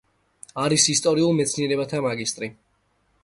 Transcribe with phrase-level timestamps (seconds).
[0.61, 2.49] არის ისტორიულ მეცნიერებათა მაგისტრი.